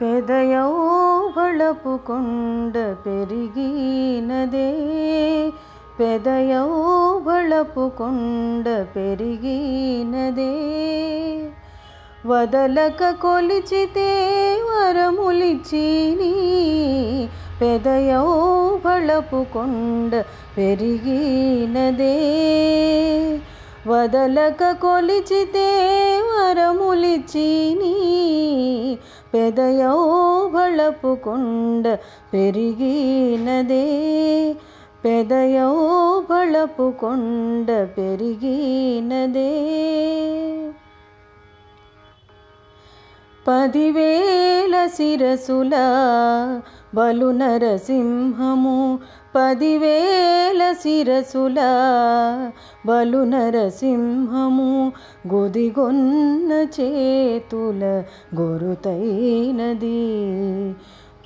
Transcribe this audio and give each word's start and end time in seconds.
పెదయౌ 0.00 0.70
కొండ 2.06 2.96
పెరిగినదే 3.06 4.68
పెదయౌ 6.00 6.68
కొండ 7.88 8.86
పెరిగినదే 8.96 10.54
వదలక 12.26 13.10
కొలిచితే 13.22 14.08
వరములిచిని. 14.64 16.34
పెదయౌ 17.60 18.24
కొండ 19.52 20.24
పెరిగినదే 20.58 22.16
వదలక 23.86 24.76
కొలిచితే 24.82 25.68
వరములిచిని. 26.32 27.96
పెదయౌ 29.34 29.96
పెరిగినదే. 32.32 33.84
పెదయౌ 35.04 35.70
పెరిగినదే. 37.98 39.50
పదివేల 43.48 44.86
శిరసుల 44.86 45.70
బలు 46.94 47.30
నరసింహము 47.30 48.98
పదివేల 49.36 50.72
శిరసుల. 50.72 51.54
బలు 52.86 53.24
నరసింహము 53.24 54.92
గొదిగొన్న 55.34 56.52
చేతుల 56.52 58.02
గొరుతైనది. 58.40 60.06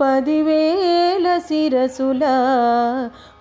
పదివేల 0.00 1.38
శిరసుల. 1.38 2.20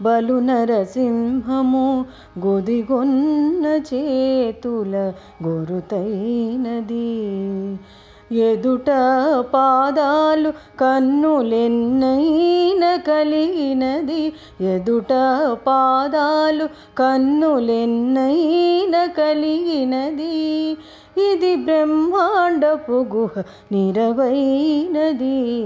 బలు 0.02 0.40
నరసింహము 0.40 2.06
గొదిగొన్న 2.40 3.66
చేతుల 3.66 5.14
గొరుతైనది. 5.44 7.19
ఎదుట 8.34 8.86
పాదాలు 9.39 10.52
కన్నులెన్నైన 10.52 12.95
కలిగినది. 12.95 14.34
ఎదుట 14.62 15.08
పాదాలు 15.67 16.70
కన్నులెన్నైన 16.98 19.06
కలిగినది. 19.06 20.78
ఇది 21.31 21.56
బ్రహ్మాండపు 21.56 22.92
గుహ 22.92 23.44
నిరవైనది. 23.72 25.64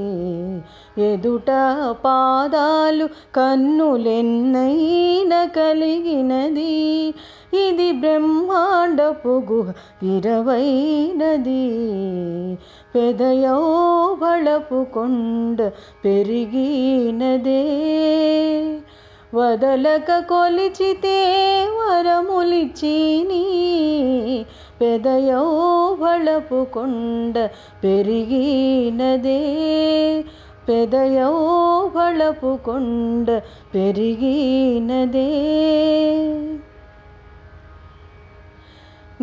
ఎదుట 1.00 1.52
పాదాలు 1.92 3.10
కన్నులెన్నైన 3.36 5.46
కలిగినది. 5.46 7.14
ఇది 7.66 7.92
బ్రహ్మాండపు 7.92 9.44
గుహ 9.52 9.72
ఇరవైనది 10.04 11.70
పెదయో 12.96 14.18
బళపు 14.22 14.86
కొండ 14.94 15.72
పెరిగినదే. 16.06 17.64
వదలక 19.36 20.12
కొలిచితే 20.12 21.68
వరములిచిని 21.72 23.46
పెదయో 24.82 25.98
బళపు 26.02 26.66
కొండ 26.74 27.50
పెరిగినదే. 27.84 29.40
పెదయో 30.70 31.92
బళపు 31.96 32.58
కొండ 32.66 33.42
పెరిగినదే. 33.76 35.30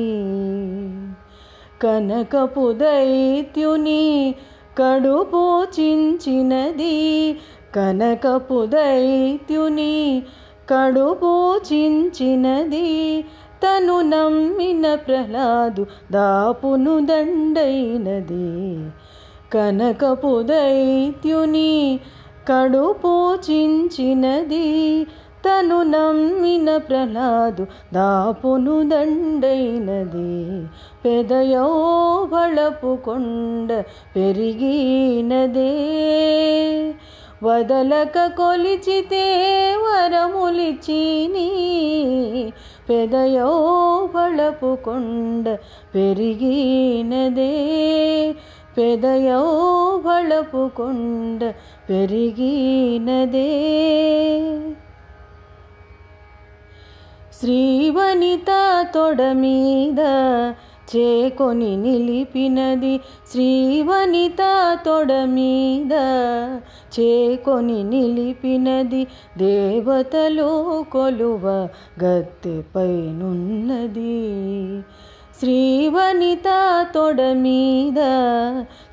కనకపు 1.83 2.67
దైత్యుని 2.75 4.05
కడుపు 4.79 5.43
చించినది 5.75 6.95
కనకపు 7.75 8.61
దైత్యుని 8.67 9.93
కడు 10.73 11.17
చించినది 11.73 13.25
తను 13.63 14.01
నమ్మిన 14.01 14.95
ప్రహ్లాదు 14.95 15.87
దాపును 16.13 17.07
దండైనది. 17.07 18.87
కనకపు 19.53 20.43
దైత్యుని 20.43 22.01
కడు 22.49 22.95
చించినది 23.51 25.07
తను 25.47 25.83
నమ్మిన 25.83 26.77
ప్రహ్లాదు 26.77 27.67
దాపును 27.95 28.89
దండైనది. 28.89 30.67
పెదయో 31.05 31.67
బళపు 32.33 32.99
కొండ 33.05 33.85
పెరిగినదే. 34.17 35.73
వదలక 37.43 38.27
కొలిచితే 38.27 39.23
వరములిచిని. 39.83 41.49
పెదయో 42.89 43.49
బళపు 44.15 44.79
కొండ 44.85 45.59
పెరిగినదే. 45.95 47.55
పెదయో 48.79 49.43
బళపు 50.07 50.71
కొండ 50.77 51.55
పెరిగినదే. 51.91 53.49
శ్రీవనిత 57.41 58.47
తొడ 58.95 59.23
మీద 59.23 60.01
చేకొని 60.93 61.77
నిలిపినది 61.77 62.93
శ్రీవనిత 63.31 64.43
తొడ 64.85 65.13
మీద 65.29 65.95
చేకొని 66.97 67.85
నిలిపినది 67.85 69.03
దేవతలు 69.39 70.51
కొలువ 70.93 71.47
గత్తెపైనున్నది 72.05 74.15
శ్రీవనిత 75.39 76.49
తొడ 76.95 77.21
మీద 77.37 78.01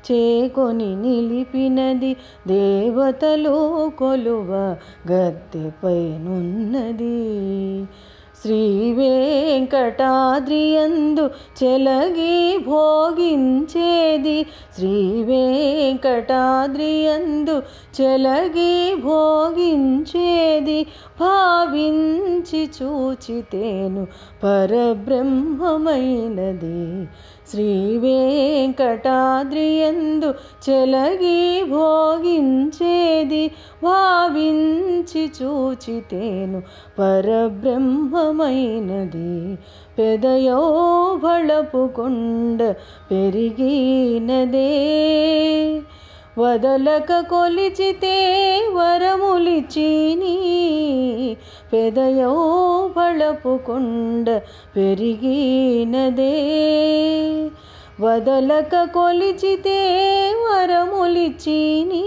చేకొని 0.06 0.88
నిలిపినది 0.96 2.12
దేవతలు 2.46 3.56
కొలువ 3.98 4.76
గత్తెపైనున్నది 5.10 7.18
శ్రీ 8.42 8.92
వెంకటాద్రియందు 8.92 11.30
చెలగి 11.62 12.60
భోగించేది. 12.66 14.46
శ్రీ 14.78 15.22
వెంకటాద్రియందు 15.22 17.62
చెలగి 18.00 18.96
భోగించేది. 19.04 20.86
భావించి 21.20 22.70
చూచితేను 22.82 24.06
పరబ్రహ్మమైనది. 24.44 27.08
శ్రీ 27.50 27.98
వెంకటాద్రియందు 27.98 30.34
చెలగి 30.70 31.64
భోగించే 31.70 32.89
భావించి 33.82 35.30
చూచితేను 35.42 36.62
పరబ్రహ్మమైనది. 36.98 39.58
పెదయో 39.98 40.60
బళపుకొండ 41.24 42.74
పెరిగినదే. 43.10 44.70
వదలక 46.38 47.12
కొలిచితే 47.12 48.16
వరములిచిని 48.72 50.36
పెదయో 51.72 52.90
బళపుకొండ 52.96 54.40
పెరిగినదే. 54.76 56.36
వదలక 58.00 58.84
కొలిచితే 58.94 59.78
వరములిచిని 60.44 62.00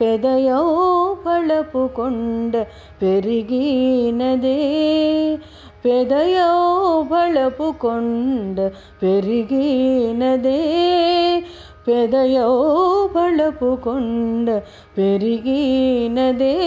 పెదయో 0.00 1.16
పళపు 1.26 1.88
కొండ 1.96 2.66
పెరిగినదే. 3.02 4.58
పెదయో 5.84 7.02
బళపు 7.02 7.74
కొండ 7.80 8.70
పెరిగినదే. 9.02 10.60
పెదయో 11.88 12.48
బళపు 13.16 13.78
కొండ 13.84 14.62
పెరిగినదే. 14.98 16.58